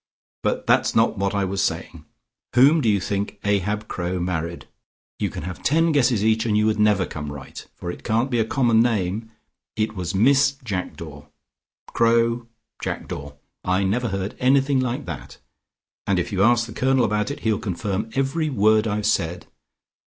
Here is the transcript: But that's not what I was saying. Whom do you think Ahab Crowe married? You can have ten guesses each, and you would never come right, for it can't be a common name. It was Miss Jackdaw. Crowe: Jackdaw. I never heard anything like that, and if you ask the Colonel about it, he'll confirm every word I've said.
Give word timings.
But 0.41 0.65
that's 0.65 0.95
not 0.95 1.19
what 1.19 1.35
I 1.35 1.45
was 1.45 1.61
saying. 1.61 2.05
Whom 2.55 2.81
do 2.81 2.89
you 2.89 2.99
think 2.99 3.39
Ahab 3.43 3.87
Crowe 3.87 4.19
married? 4.19 4.65
You 5.19 5.29
can 5.29 5.43
have 5.43 5.61
ten 5.61 5.91
guesses 5.91 6.25
each, 6.25 6.43
and 6.43 6.57
you 6.57 6.65
would 6.65 6.79
never 6.79 7.05
come 7.05 7.31
right, 7.31 7.63
for 7.75 7.91
it 7.91 8.03
can't 8.03 8.31
be 8.31 8.39
a 8.39 8.43
common 8.43 8.79
name. 8.81 9.29
It 9.75 9.93
was 9.95 10.15
Miss 10.15 10.53
Jackdaw. 10.63 11.27
Crowe: 11.85 12.47
Jackdaw. 12.81 13.33
I 13.63 13.83
never 13.83 14.07
heard 14.07 14.35
anything 14.39 14.79
like 14.79 15.05
that, 15.05 15.37
and 16.07 16.17
if 16.17 16.31
you 16.31 16.41
ask 16.41 16.65
the 16.65 16.73
Colonel 16.73 17.05
about 17.05 17.29
it, 17.29 17.41
he'll 17.41 17.59
confirm 17.59 18.09
every 18.15 18.49
word 18.49 18.87
I've 18.87 19.05
said. 19.05 19.45